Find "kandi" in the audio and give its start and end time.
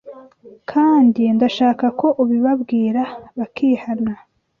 0.71-1.21